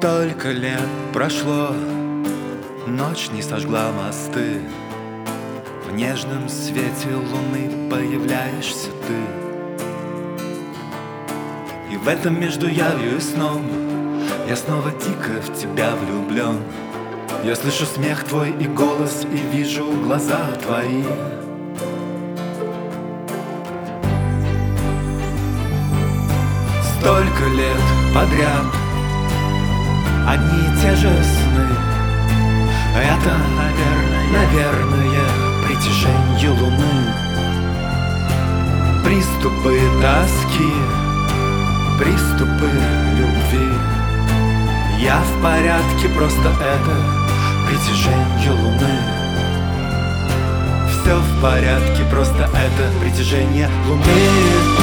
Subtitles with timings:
[0.00, 1.74] Столько лет прошло,
[2.86, 4.62] ночь не сожгла мосты.
[5.86, 9.18] В нежном свете луны появляешься ты.
[11.92, 13.62] И в этом между явью и сном
[14.48, 16.62] Я снова дико в тебя влюблен
[17.44, 21.04] Я слышу смех твой и голос И вижу глаза твои.
[26.96, 27.82] Столько лет
[28.14, 28.89] подряд
[30.30, 31.66] Одни и те же сны.
[32.94, 33.36] Это,
[34.30, 35.26] наверное,
[35.66, 37.14] Притяжение луны.
[39.04, 40.72] Приступы тоски
[41.98, 42.70] Приступы
[43.18, 43.72] любви.
[45.00, 46.96] Я в порядке, просто это
[47.66, 48.98] Притяжение луны.
[50.92, 54.79] Все в порядке, просто это Притяжение луны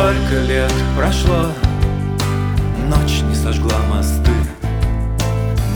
[0.00, 1.48] Столько лет прошло,
[2.88, 4.32] ночь не сожгла мосты.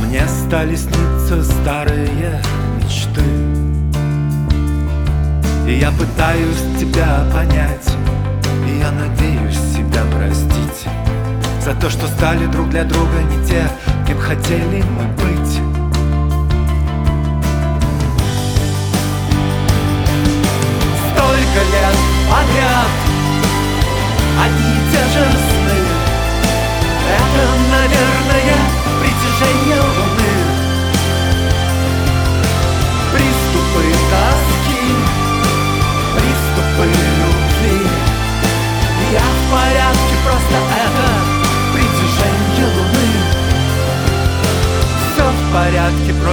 [0.00, 2.40] Мне стали сниться старые
[2.78, 3.20] мечты.
[5.68, 7.90] И я пытаюсь тебя понять
[8.66, 10.88] И я надеюсь себя простить.
[11.62, 13.68] За то, что стали друг для друга не те,
[14.06, 15.63] кем хотели мы быть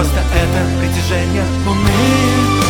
[0.02, 2.61] просто это притяжение луны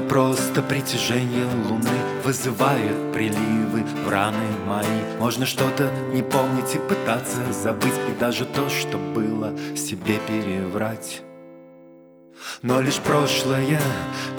[0.00, 5.18] Просто притяжение луны Вызывает приливы в раны мои.
[5.18, 11.22] Можно что-то не помнить и пытаться забыть И даже то, что было, себе переврать.
[12.62, 13.80] Но лишь прошлое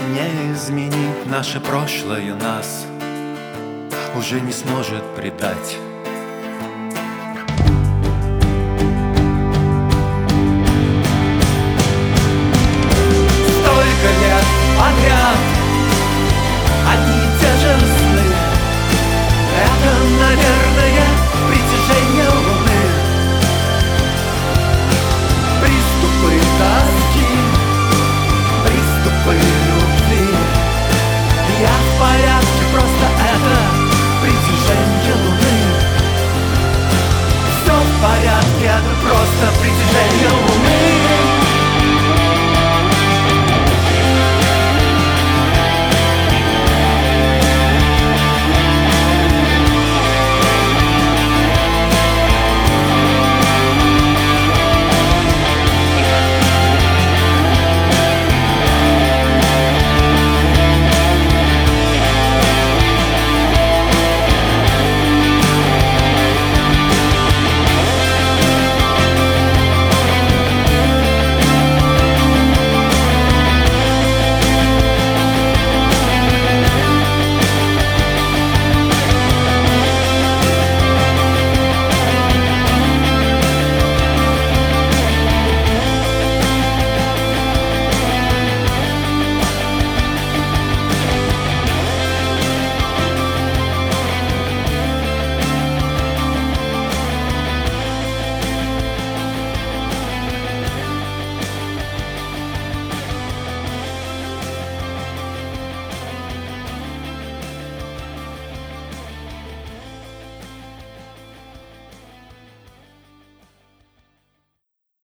[0.10, 2.86] не изменит Наше прошлое нас.
[4.18, 5.78] Уже не сможет предать